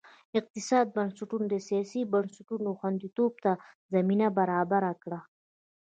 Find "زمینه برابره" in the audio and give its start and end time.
3.93-4.91